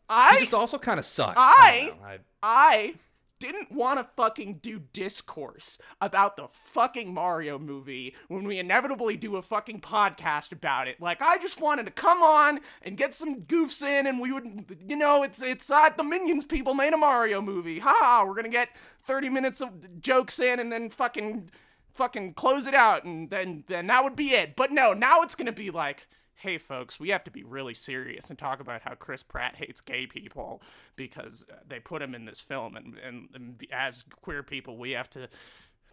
I 0.08 0.38
just 0.40 0.54
also 0.54 0.78
kind 0.78 0.98
of 0.98 1.04
sucks. 1.04 1.34
I-. 1.38 1.92
I- 2.04 2.18
I 2.44 2.94
didn't 3.42 3.72
want 3.72 3.98
to 3.98 4.04
fucking 4.16 4.60
do 4.62 4.80
discourse 4.92 5.76
about 6.00 6.36
the 6.36 6.46
fucking 6.52 7.12
Mario 7.12 7.58
movie 7.58 8.14
when 8.28 8.44
we 8.44 8.60
inevitably 8.60 9.16
do 9.16 9.34
a 9.34 9.42
fucking 9.42 9.80
podcast 9.80 10.52
about 10.52 10.86
it. 10.86 11.00
Like 11.00 11.20
I 11.20 11.38
just 11.38 11.60
wanted 11.60 11.86
to 11.86 11.90
come 11.90 12.22
on 12.22 12.60
and 12.82 12.96
get 12.96 13.14
some 13.14 13.42
goofs 13.42 13.82
in 13.82 14.06
and 14.06 14.20
we 14.20 14.30
would 14.32 14.76
you 14.86 14.94
know, 14.94 15.24
it's 15.24 15.42
it's 15.42 15.72
uh, 15.72 15.90
the 15.90 16.04
Minions 16.04 16.44
people 16.44 16.74
made 16.74 16.92
a 16.92 16.96
Mario 16.96 17.42
movie. 17.42 17.80
Ha, 17.80 18.22
we're 18.24 18.34
going 18.34 18.44
to 18.44 18.48
get 18.48 18.68
30 19.02 19.28
minutes 19.28 19.60
of 19.60 20.00
jokes 20.00 20.38
in 20.38 20.60
and 20.60 20.70
then 20.70 20.88
fucking 20.88 21.50
fucking 21.92 22.34
close 22.34 22.68
it 22.68 22.74
out 22.74 23.02
and 23.02 23.28
then 23.28 23.64
then 23.66 23.88
that 23.88 24.04
would 24.04 24.14
be 24.14 24.30
it. 24.34 24.54
But 24.54 24.70
no, 24.70 24.92
now 24.92 25.22
it's 25.22 25.34
going 25.34 25.46
to 25.46 25.52
be 25.52 25.72
like 25.72 26.06
Hey 26.42 26.58
folks, 26.58 26.98
we 26.98 27.10
have 27.10 27.22
to 27.24 27.30
be 27.30 27.44
really 27.44 27.72
serious 27.74 28.28
and 28.28 28.36
talk 28.36 28.58
about 28.58 28.82
how 28.82 28.94
Chris 28.94 29.22
Pratt 29.22 29.54
hates 29.54 29.80
gay 29.80 30.08
people 30.08 30.60
because 30.96 31.46
uh, 31.48 31.54
they 31.68 31.78
put 31.78 32.02
him 32.02 32.16
in 32.16 32.24
this 32.24 32.40
film, 32.40 32.74
and, 32.74 32.96
and, 32.98 33.28
and 33.32 33.64
as 33.72 34.04
queer 34.22 34.42
people, 34.42 34.76
we 34.76 34.90
have 34.90 35.08
to 35.10 35.28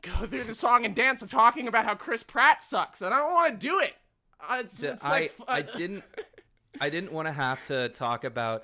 go 0.01 0.12
through 0.25 0.46
the 0.46 0.56
song 0.56 0.86
and 0.86 0.96
dance 0.96 1.22
of 1.22 1.29
talking 1.29 1.68
about 1.68 1.86
how 1.86 1.94
Chris 1.94 2.24
Pratt 2.24 2.63
sucks, 2.63 3.03
and 3.03 3.13
I 3.13 3.20
don't 3.20 3.32
want 3.32 3.60
to 3.60 3.68
do 3.68 3.79
it. 3.79 3.94
Uh, 4.41 4.58
It's, 4.62 4.82
it's 4.82 5.06
I 5.06 5.10
like, 5.10 5.36
I 5.48 5.62
didn't 5.75 6.03
I 6.82 6.89
didn't 6.89 7.12
want 7.12 7.27
to 7.27 7.32
have 7.32 7.63
to 7.65 7.89
talk 7.89 8.24
about 8.24 8.63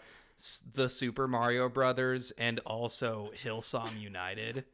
the 0.74 0.90
Super 0.90 1.28
Mario 1.28 1.70
Brothers 1.70 2.32
and 2.32 2.60
also 2.62 3.32
Hillsong 3.44 4.00
United 4.02 4.66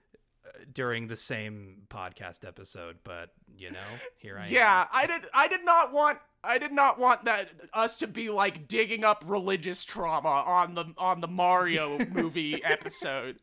uh, 0.46 0.50
during 0.74 1.08
the 1.08 1.18
same 1.18 1.84
podcast 1.90 2.48
episode, 2.48 3.00
but 3.04 3.32
you 3.54 3.70
know, 3.72 3.78
here 4.18 4.38
I 4.38 4.46
am. 4.46 4.52
Yeah, 4.54 4.88
I 4.94 5.08
did. 5.08 5.22
I 5.34 5.48
did 5.50 5.66
not 5.66 5.92
want. 5.92 6.20
I 6.44 6.58
did 6.58 6.72
not 6.72 7.00
want 7.00 7.26
that 7.26 7.50
us 7.74 7.98
to 7.98 8.08
be 8.08 8.30
like 8.30 8.68
digging 8.68 9.04
up 9.04 9.24
religious 9.28 9.86
trauma 9.86 10.30
on 10.30 10.74
the 10.74 10.86
on 10.98 11.22
the 11.22 11.28
Mario 11.28 12.04
movie 12.12 12.64
episode. 12.64 13.38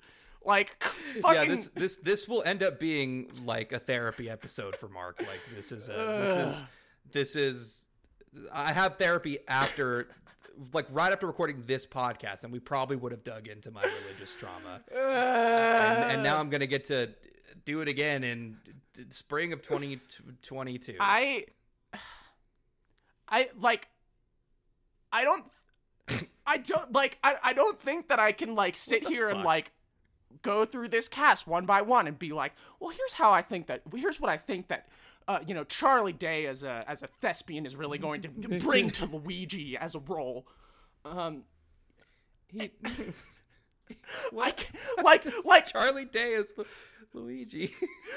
Like 0.45 0.83
fucking. 0.83 1.35
Yeah, 1.35 1.45
this 1.45 1.69
this 1.69 1.97
this 1.97 2.29
will 2.29 2.43
end 2.45 2.63
up 2.63 2.81
being 2.81 3.31
like 3.45 3.73
a 3.73 3.79
therapy 3.79 4.29
episode 4.29 4.77
for 4.77 4.89
Mark. 4.89 5.21
Like 5.21 5.41
this 5.55 5.73
is 5.73 5.89
a 5.89 5.93
this 5.93 6.37
is 6.37 6.65
this 7.13 7.37
is 7.37 7.89
I 8.53 8.73
have 8.73 8.97
therapy 8.97 9.39
after 9.47 10.09
like 10.73 10.87
right 10.91 11.13
after 11.13 11.27
recording 11.27 11.63
this 11.67 11.87
podcast 11.87 12.43
and 12.43 12.53
we 12.53 12.59
probably 12.59 12.97
would 12.97 13.13
have 13.13 13.23
dug 13.23 13.49
into 13.49 13.71
my 13.71 13.83
religious 13.83 14.35
trauma. 14.35 14.81
and, 14.93 16.13
and 16.13 16.23
now 16.23 16.39
I'm 16.39 16.51
going 16.51 16.61
to 16.61 16.67
get 16.67 16.85
to 16.87 17.11
do 17.65 17.81
it 17.81 17.89
again 17.89 18.25
in 18.25 18.57
spring 19.09 19.53
of 19.53 19.63
2022. 19.63 20.97
I 20.99 21.45
I 23.29 23.49
like 23.61 23.89
I 25.13 25.25
don't 25.25 25.45
I 26.47 26.59
don't 26.59 26.93
like 26.93 27.19
I, 27.23 27.37
I 27.43 27.53
don't 27.53 27.79
think 27.81 28.09
that 28.09 28.19
I 28.19 28.33
can 28.33 28.55
like 28.55 28.77
sit 28.77 29.07
here 29.07 29.29
and 29.29 29.43
like 29.43 29.73
go 30.43 30.65
through 30.65 30.89
this 30.89 31.09
cast 31.09 31.47
one 31.47 31.67
by 31.67 31.83
one 31.83 32.07
and 32.07 32.19
be 32.19 32.33
like, 32.33 32.53
well, 32.81 32.91
here's 32.91 33.15
how 33.15 33.31
I 33.33 33.43
think 33.43 33.67
that 33.67 33.83
here's 33.95 34.21
what 34.21 34.31
I 34.31 34.37
think 34.37 34.69
that 34.69 34.89
uh, 35.27 35.41
you 35.47 35.55
know 35.55 35.65
Charlie 35.65 36.13
Day 36.13 36.47
as 36.47 36.63
a 36.63 36.85
as 36.89 37.03
a 37.03 37.07
thespian 37.07 37.67
is 37.67 37.77
really 37.77 37.99
going 37.99 38.23
to 38.23 38.29
bring 38.29 38.91
to 38.93 39.07
Luigi 39.13 39.77
as 39.77 39.95
a 39.95 39.99
role. 40.01 40.47
Um, 41.05 41.43
He- 42.51 42.71
like 44.33 44.71
like 45.03 45.27
like 45.45 45.67
Charlie 45.73 46.05
Day 46.05 46.33
is 46.33 46.55
Lu- 46.57 46.65
Luigi. 47.15 47.75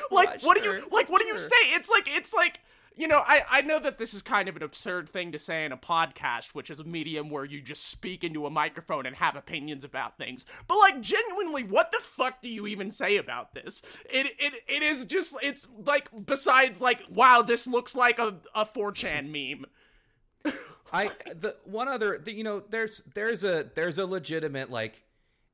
like 0.10 0.30
What? 0.30 0.44
what 0.44 0.58
do 0.58 0.64
you 0.70 0.82
like 0.92 1.10
what 1.10 1.22
do 1.22 1.28
you 1.28 1.38
say 1.38 1.56
it's 1.74 1.90
like 1.90 2.08
it's 2.10 2.34
like 2.34 2.60
you 2.96 3.08
know 3.08 3.20
I, 3.26 3.44
I 3.50 3.62
know 3.62 3.80
that 3.80 3.98
this 3.98 4.14
is 4.14 4.22
kind 4.22 4.50
of 4.50 4.56
an 4.56 4.64
absurd 4.64 5.10
thing 5.10 5.32
to 5.32 5.40
say 5.40 5.66
in 5.66 5.72
a 5.72 5.78
podcast 5.78 6.50
which 6.50 6.70
is 6.70 6.80
a 6.80 6.84
medium 6.84 7.30
where 7.30 7.46
you 7.46 7.62
just 7.62 7.86
speak 7.88 8.24
into 8.24 8.46
a 8.46 8.50
microphone 8.50 9.06
and 9.06 9.16
have 9.16 9.36
opinions 9.36 9.84
about 9.84 10.18
things. 10.18 10.46
But 10.68 10.78
like 10.78 11.02
genuinely 11.02 11.64
what 11.64 11.92
the 11.92 12.00
fuck 12.00 12.42
do 12.42 12.50
you 12.50 12.68
even 12.68 12.92
say 12.92 13.18
about 13.18 13.54
this? 13.54 13.82
It 14.10 14.28
it, 14.40 14.54
it 14.68 14.84
is 14.84 15.06
just 15.06 15.36
it's 15.42 15.68
like 15.86 16.10
besides 16.26 16.82
like 16.82 17.04
wow 17.10 17.42
this 17.42 17.68
looks 17.68 17.96
like 17.96 18.20
a, 18.20 18.36
a 18.54 18.66
4chan 18.66 19.32
meme. 20.46 20.54
I 20.94 21.06
the 21.36 21.56
one 21.66 21.88
other 21.88 22.18
the, 22.18 22.34
you 22.34 22.44
know 22.44 22.62
there's 22.70 23.02
there's 23.14 23.44
a 23.44 23.70
there's 23.76 23.98
a 23.98 24.06
legitimate 24.06 24.70
like 24.70 25.02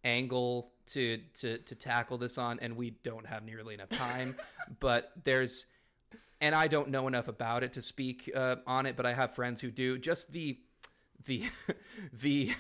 angle 0.03 0.72
to 0.88 1.20
to 1.36 1.58
to 1.60 1.75
tackle 1.75 2.17
this 2.17 2.38
on 2.38 2.60
and 2.62 2.75
we 2.77 2.91
don't 3.03 3.25
have 3.25 3.44
nearly 3.44 3.74
enough 3.74 3.89
time 3.89 4.36
but 4.79 5.12
there's 5.24 5.65
and 6.41 6.53
I 6.56 6.67
don't 6.67 6.89
know 6.89 7.08
enough 7.08 7.27
about 7.27 7.63
it 7.63 7.74
to 7.74 7.82
speak 7.82 8.29
uh, 8.36 8.58
on 8.65 8.86
it 8.86 8.96
but 8.96 9.06
I 9.06 9.13
have 9.13 9.36
friends 9.36 9.62
who 9.62 9.72
do 9.72 9.98
just 9.98 10.32
the 10.32 10.60
the 11.25 11.44
the 12.13 12.53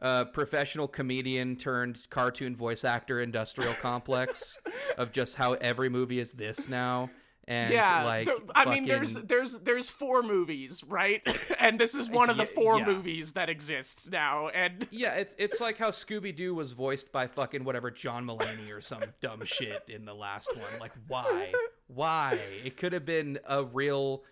uh, 0.00 0.26
professional 0.26 0.88
comedian 0.88 1.56
turned 1.56 2.06
cartoon 2.10 2.54
voice 2.56 2.84
actor 2.84 3.20
industrial 3.20 3.74
complex 3.74 4.58
of 4.98 5.12
just 5.12 5.36
how 5.36 5.54
every 5.54 5.88
movie 5.88 6.18
is 6.18 6.32
this 6.32 6.68
now 6.68 7.10
and 7.48 7.72
yeah 7.72 8.04
like 8.04 8.26
there- 8.26 8.36
i 8.54 8.66
mean 8.66 8.84
there's 8.86 9.14
there's 9.14 9.58
there's 9.60 9.88
four 9.88 10.22
movies 10.22 10.84
right 10.84 11.22
and 11.58 11.80
this 11.80 11.94
is 11.94 12.08
one 12.10 12.28
of 12.28 12.36
the 12.36 12.44
four 12.44 12.78
yeah. 12.78 12.84
movies 12.84 13.32
that 13.32 13.48
exist 13.48 14.10
now 14.12 14.48
and 14.48 14.86
Yeah, 14.90 15.14
it's 15.14 15.34
it's 15.38 15.60
like 15.60 15.78
how 15.78 15.90
Scooby 15.90 16.34
Doo 16.34 16.54
was 16.54 16.72
voiced 16.72 17.12
by 17.12 17.26
fucking 17.26 17.64
whatever 17.64 17.90
John 17.90 18.26
Mulaney 18.26 18.70
or 18.74 18.80
some 18.80 19.02
dumb 19.20 19.44
shit 19.44 19.84
in 19.88 20.04
the 20.04 20.14
last 20.14 20.54
one. 20.56 20.80
Like, 20.80 20.92
why? 21.06 21.52
Why? 21.88 22.38
It 22.64 22.76
could 22.76 22.92
have 22.92 23.04
been 23.04 23.38
a 23.46 23.64
real, 23.64 24.22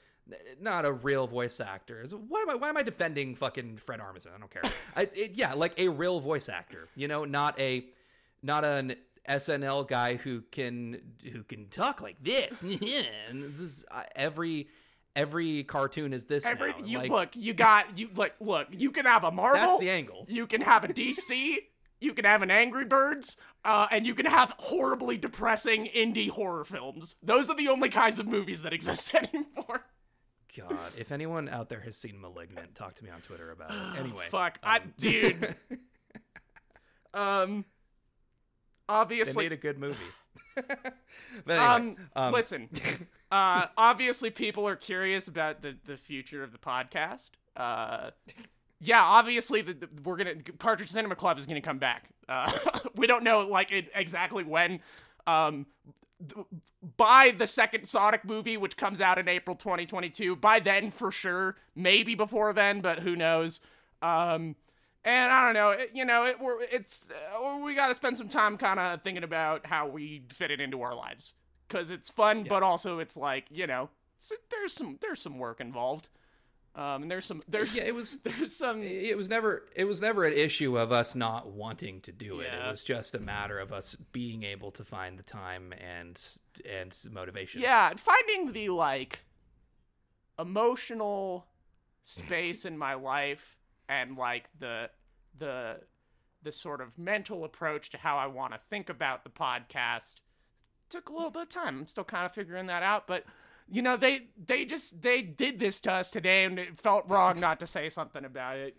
not 0.61 0.85
a 0.85 0.93
real 0.93 1.27
voice 1.27 1.61
actor. 1.61 2.05
Why 2.29 2.41
am 2.41 2.51
I? 2.51 2.55
Why 2.55 2.69
am 2.69 2.77
I 2.77 2.83
defending 2.83 3.35
fucking 3.35 3.79
Fred 3.79 4.01
Armisen? 4.01 4.35
I 4.35 4.39
don't 4.39 4.51
care. 4.51 4.63
I, 4.95 5.03
it, 5.15 5.33
yeah, 5.35 5.55
like 5.55 5.79
a 5.79 5.89
real 5.89 6.21
voice 6.21 6.49
actor. 6.49 6.89
You 6.95 7.09
know, 7.09 7.25
not 7.25 7.59
a, 7.59 7.87
not 8.43 8.65
an 8.65 8.97
SNL 9.29 9.89
guy 9.89 10.17
who 10.17 10.43
can 10.51 11.01
who 11.33 11.43
can 11.43 11.69
talk 11.69 12.01
like 12.01 12.23
this. 12.23 12.63
This 13.33 13.61
is, 13.61 13.85
uh, 13.91 14.03
every 14.15 14.69
every 15.15 15.65
cartoon 15.65 16.13
is 16.13 16.27
this 16.27 16.47
Every 16.47 16.73
now. 16.73 16.79
you 16.85 16.99
Like, 16.99 17.11
look, 17.11 17.37
you 17.37 17.55
got 17.55 17.99
you 17.99 18.11
look 18.15 18.33
look. 18.41 18.69
You 18.71 18.91
can 18.91 19.07
have 19.07 19.25
a 19.25 19.31
Marvel. 19.31 19.61
That's 19.61 19.81
the 19.81 19.91
angle. 19.91 20.27
You 20.29 20.47
can 20.47 20.61
have 20.61 20.85
a 20.85 20.89
DC. 20.89 21.57
You 22.01 22.13
can 22.13 22.25
have 22.25 22.43
an 22.43 22.51
Angry 22.51 22.85
Birds, 22.85 23.37
uh, 23.65 23.87
and 23.91 24.07
you 24.07 24.15
can 24.15 24.27
have 24.27 24.55
horribly 24.59 25.17
depressing 25.17 25.89
indie 25.97 26.29
horror 26.31 26.65
films. 26.65 27.17
Those 27.23 27.49
are 27.51 27.57
the 27.57 27.69
only 27.69 27.89
kinds 27.89 28.21
of 28.21 28.27
movies 28.27 28.63
that 28.63 28.73
exist 28.73 29.15
anymore. 29.33 29.87
God, 30.57 30.93
if 30.99 31.13
anyone 31.13 31.49
out 31.49 31.69
there 31.69 31.81
has 31.81 31.97
seen 31.97 32.21
*Malignant*, 32.21 32.75
talk 32.75 32.95
to 32.95 33.05
me 33.05 33.11
on 33.11 33.21
Twitter 33.21 33.51
about 33.51 33.71
it. 33.71 33.77
Anyway, 34.01 34.25
Fuck, 34.29 34.59
I, 34.63 34.79
um, 34.79 34.95
dude. 34.99 35.55
Um, 37.15 37.65
they 38.89 38.95
obviously, 38.95 39.45
made 39.47 39.53
a 39.53 39.57
good 39.57 39.79
movie. 39.79 39.97
anyway, 41.49 41.57
um, 41.57 41.97
um, 42.15 42.31
listen. 42.31 42.69
uh, 43.33 43.67
obviously, 43.75 44.29
people 44.29 44.69
are 44.69 44.77
curious 44.77 45.27
about 45.27 45.63
the 45.63 45.77
the 45.87 45.97
future 45.97 46.43
of 46.43 46.53
the 46.53 46.59
podcast. 46.59 47.31
Uh, 47.57 48.11
yeah, 48.81 49.03
obviously, 49.03 49.63
the, 49.63 49.75
the- 49.75 49.89
we're 50.05 50.17
gonna 50.17 50.35
Cartridge 50.59 50.91
Cinema 50.91 51.17
Club 51.17 51.39
is 51.39 51.47
gonna 51.47 51.61
come 51.61 51.79
back. 51.79 52.09
Uh, 52.29 52.51
we 52.97 53.07
don't 53.07 53.25
know 53.25 53.41
like 53.47 53.73
it, 53.73 53.91
exactly 53.95 54.45
when. 54.45 54.81
Um, 55.27 55.67
th- 56.29 56.47
by 56.97 57.33
the 57.37 57.47
second 57.47 57.85
Sonic 57.87 58.25
movie, 58.25 58.57
which 58.57 58.77
comes 58.77 59.01
out 59.01 59.19
in 59.19 59.29
April 59.29 59.57
2022, 59.57 60.37
by 60.37 60.61
then 60.61 60.91
for 60.91 61.11
sure, 61.11 61.57
maybe 61.75 62.15
before 62.15 62.53
then, 62.53 62.81
but 62.81 63.01
who 63.01 63.17
knows? 63.17 63.61
Um, 64.03 64.55
and 65.05 65.33
I 65.33 65.45
don't 65.45 65.55
know, 65.55 65.71
it, 65.71 65.91
you 65.95 66.05
know, 66.05 66.25
it, 66.27 66.41
we're, 66.41 66.63
it's 66.63 67.09
uh, 67.11 67.59
we 67.59 67.75
got 67.75 67.89
to 67.89 67.95
spend 67.95 68.17
some 68.17 68.29
time 68.29 68.57
kind 68.57 68.79
of 68.79 69.03
thinking 69.03 69.25
about 69.25 69.67
how 69.67 69.89
we 69.89 70.23
fit 70.29 70.51
it 70.51 70.61
into 70.61 70.83
our 70.83 70.95
lives 70.95 71.35
because 71.69 71.91
it's 71.91 72.11
fun, 72.11 72.45
but 72.45 72.63
also 72.63 72.99
it's 72.99 73.17
like 73.17 73.47
you 73.51 73.67
know, 73.67 73.89
there's 74.51 74.73
some 74.73 74.99
there's 75.01 75.21
some 75.23 75.39
work 75.39 75.61
involved. 75.61 76.09
Um, 76.77 77.03
and 77.03 77.11
there's 77.11 77.25
some 77.25 77.43
there's 77.49 77.75
yeah, 77.75 77.85
it 77.85 77.95
was. 77.95 78.17
there's 78.25 78.55
some 78.55 78.83
It 78.83 79.17
was 79.17 79.31
never. 79.31 79.65
It 79.75 79.85
was 79.85 80.03
never 80.03 80.25
an 80.25 80.35
issue 80.35 80.79
of 80.79 80.93
us 80.93 81.15
not 81.15 81.49
wanting 81.49 82.03
to 82.03 82.13
do 82.13 82.41
it. 82.41 82.49
Yeah. 82.53 82.69
It 82.69 82.71
was 82.71 82.85
just 82.85 83.15
a 83.15 83.19
matter 83.19 83.59
of 83.59 83.73
us 83.73 83.95
being 84.13 84.43
able 84.43 84.71
to 84.73 84.85
find 84.85 85.19
the 85.19 85.23
time 85.23 85.73
and 85.73 86.21
and 86.71 86.97
motivation. 87.11 87.63
Yeah, 87.63 87.91
and 87.91 87.99
finding 87.99 88.53
the 88.53 88.69
like 88.69 89.25
emotional 90.39 91.47
space 92.03 92.67
in 92.67 92.77
my 92.77 92.95
life 92.95 93.57
and 93.89 94.17
like 94.19 94.51
the 94.59 94.91
the 95.39 95.81
the 96.43 96.53
sort 96.53 96.83
of 96.83 96.99
mental 96.99 97.45
approach 97.45 97.91
to 97.91 97.99
how 97.99 98.19
I 98.19 98.27
want 98.27 98.53
to 98.53 98.59
think 98.71 98.91
about 98.91 99.25
the 99.25 99.31
podcast 99.31 100.17
took 100.89 101.09
a 101.09 101.13
little 101.13 101.31
bit 101.31 101.43
of 101.43 101.49
time. 101.49 101.81
I'm 101.81 101.87
still 101.87 102.05
kind 102.05 102.27
of 102.27 102.33
figuring 102.33 102.67
that 102.67 102.83
out, 102.83 103.07
but 103.07 103.25
you 103.69 103.83
know 103.83 103.97
they 103.97 104.29
they 104.47 104.65
just 104.65 105.03
they 105.03 105.23
did 105.23 105.59
this 105.59 105.81
to 105.81 105.93
us 105.93 106.11
today, 106.11 106.45
and 106.45 106.59
it 106.59 106.81
felt 106.81 107.09
wrong 107.09 107.41
not 107.41 107.61
to 107.61 107.67
say 107.67 107.89
something 107.89 108.25
about 108.25 108.57
it. 108.57 108.77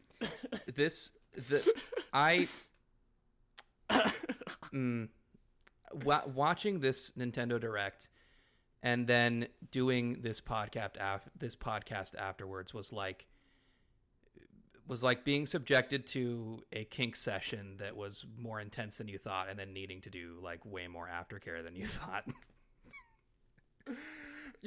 this 0.75 1.11
the 1.49 1.65
I 2.13 2.47
mm, 4.73 5.09
wa- 6.05 6.23
watching 6.33 6.79
this 6.79 7.11
Nintendo 7.13 7.59
Direct 7.59 8.09
and 8.83 9.07
then 9.07 9.47
doing 9.71 10.17
this 10.21 10.39
podcast 10.39 10.95
af- 10.99 11.29
this 11.37 11.55
podcast 11.55 12.15
afterwards 12.15 12.73
was 12.73 12.93
like 12.93 13.27
was 14.87 15.03
like 15.03 15.25
being 15.25 15.45
subjected 15.45 16.07
to 16.07 16.63
a 16.71 16.85
kink 16.85 17.15
session 17.15 17.75
that 17.77 17.95
was 17.97 18.25
more 18.37 18.61
intense 18.61 18.97
than 18.97 19.07
you 19.09 19.17
thought 19.17 19.49
and 19.49 19.59
then 19.59 19.73
needing 19.73 19.99
to 19.99 20.09
do 20.09 20.37
like 20.41 20.65
way 20.65 20.87
more 20.87 21.09
aftercare 21.09 21.61
than 21.63 21.75
you 21.75 21.85
thought. 21.97 22.23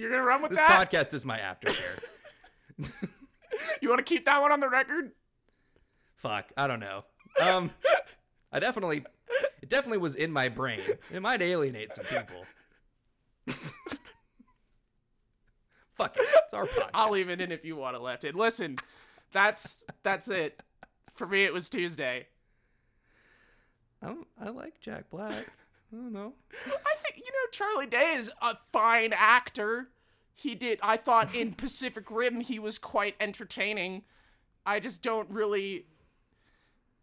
You're 0.01 0.11
gonna 0.11 0.23
run 0.25 0.41
with 0.41 0.53
that? 0.53 0.89
this 0.91 0.91
that? 0.91 1.11
podcast 1.11 1.15
is 1.15 1.25
my 1.25 1.39
aftercare. 1.39 2.01
You 3.83 3.91
want 3.91 3.99
to 3.99 4.05
keep 4.05 4.25
that 4.25 4.41
one 4.41 4.53
on 4.53 4.61
the 4.61 4.71
record? 4.71 5.11
Fuck, 6.17 6.51
I 6.57 6.67
don't 6.67 6.81
know. 6.81 7.05
Um 7.43 7.71
I 8.51 8.59
definitely 8.59 9.05
it 9.61 9.69
definitely 9.69 9.99
was 9.99 10.15
in 10.15 10.33
my 10.33 10.49
brain. 10.49 10.81
It 11.13 11.21
might 11.21 11.43
alienate 11.43 11.93
some 11.93 12.07
people. 12.07 12.47
Fuck 15.95 16.17
it. 16.17 16.27
It's 16.45 16.55
our 16.55 16.65
podcast. 16.65 16.91
I'll 16.95 17.11
leave 17.11 17.29
it 17.29 17.43
in 17.43 17.53
if 17.53 17.67
you 17.67 17.77
want 17.77 17.97
to 17.97 18.03
left 18.03 18.25
in. 18.25 18.35
Listen, 18.35 18.77
that's 19.33 19.85
that's 20.03 20.29
it. 20.29 20.63
For 21.15 21.27
me, 21.27 21.45
it 21.45 21.53
was 21.53 21.69
Tuesday. 21.69 22.29
I, 24.03 24.07
don't, 24.07 24.27
I 24.41 24.49
like 24.49 24.81
Jack 24.81 25.11
Black. 25.11 25.53
I 25.93 25.97
don't 25.97 26.13
know. 26.13 26.35
I 26.53 26.95
think 27.03 27.17
you 27.17 27.25
know 27.25 27.51
Charlie 27.53 27.87
Day 27.87 28.15
is 28.17 28.31
a 28.41 28.57
fine 28.73 29.13
actor. 29.13 29.89
He 30.35 30.55
did. 30.55 30.79
I 30.83 30.97
thought 30.97 31.35
in 31.35 31.53
Pacific 31.57 32.11
Rim 32.11 32.41
he 32.41 32.59
was 32.59 32.79
quite 32.79 33.17
entertaining. 33.21 34.03
I 34.65 34.81
just 34.81 35.03
don't 35.03 35.29
really. 35.31 35.87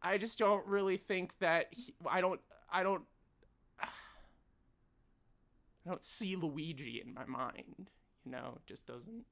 I 0.02 0.18
just 0.18 0.40
don't 0.40 0.66
really 0.66 0.98
think 0.98 1.38
that 1.40 1.68
he, 1.72 1.94
I 2.10 2.22
don't. 2.22 2.40
I 2.72 2.84
don't. 2.84 3.04
I 3.82 3.90
don't 5.86 6.04
see 6.04 6.36
Luigi 6.36 7.02
in 7.06 7.14
my 7.14 7.26
mind. 7.26 7.90
You 8.26 8.32
know, 8.32 8.54
it 8.56 8.66
just 8.68 8.86
doesn't. 8.86 9.26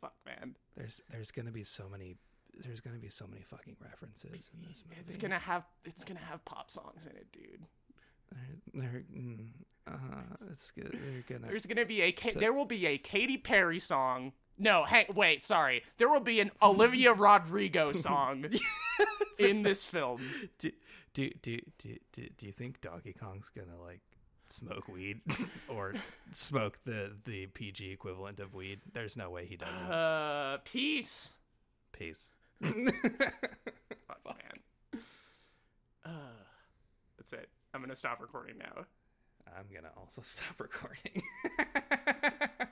Fuck, 0.00 0.14
man. 0.26 0.54
There's 0.76 1.02
there's 1.10 1.30
gonna 1.30 1.50
be 1.50 1.64
so 1.64 1.88
many 1.88 2.16
there's 2.64 2.80
gonna 2.80 2.98
be 2.98 3.08
so 3.08 3.26
many 3.26 3.42
fucking 3.42 3.76
references 3.82 4.50
in 4.52 4.68
this 4.68 4.82
movie. 4.88 5.00
It's 5.00 5.16
gonna 5.16 5.38
have. 5.38 5.64
It's 5.84 6.04
gonna 6.04 6.20
have 6.20 6.44
pop 6.44 6.70
songs 6.70 7.06
in 7.06 7.16
it, 7.16 7.26
dude. 7.32 7.66
They're, 8.74 9.02
mm, 9.14 9.48
uh, 9.86 9.92
it's 10.50 10.70
good. 10.70 10.92
They're 11.02 11.24
gonna. 11.38 11.48
There's 11.50 11.66
gonna 11.66 11.86
be 11.86 12.02
a. 12.02 12.12
Ka- 12.12 12.30
So- 12.30 12.38
there 12.38 12.52
will 12.52 12.64
be 12.66 12.86
a 12.86 12.98
Katy 12.98 13.38
Perry 13.38 13.78
song. 13.78 14.32
No, 14.58 14.84
hang, 14.84 15.06
wait, 15.14 15.44
sorry. 15.44 15.82
There 15.98 16.08
will 16.08 16.18
be 16.20 16.40
an 16.40 16.50
Olivia 16.60 17.12
Rodrigo 17.12 17.92
song 18.06 18.44
in 19.38 19.62
this 19.62 19.84
film. 19.84 20.20
do, 20.58 20.72
do, 21.14 21.30
do, 21.42 21.58
do, 21.78 21.96
do, 22.12 22.28
do 22.36 22.46
you 22.46 22.52
think 22.52 22.80
Donkey 22.80 23.12
Kong's 23.12 23.50
gonna 23.50 23.80
like 23.80 24.00
smoke 24.48 24.88
weed 24.88 25.20
or 25.68 25.94
smoke 26.32 26.78
the 26.84 27.12
the 27.24 27.46
PG 27.46 27.90
equivalent 27.90 28.40
of 28.40 28.52
weed? 28.54 28.80
There's 28.92 29.16
no 29.16 29.30
way 29.30 29.46
he 29.46 29.56
doesn't. 29.56 29.86
Uh, 29.86 30.58
peace. 30.64 31.30
Peace. 31.92 32.32
Fuck, 32.62 32.76
man. 34.26 35.00
Uh, 36.04 36.10
that's 37.16 37.32
it. 37.32 37.48
I'm 37.74 37.80
gonna 37.80 37.96
stop 37.96 38.20
recording 38.20 38.58
now. 38.58 38.86
I'm 39.56 39.66
gonna 39.72 39.92
also 39.96 40.22
stop 40.24 40.60
recording. 40.60 41.22